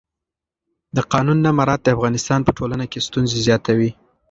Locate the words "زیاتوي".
3.47-3.91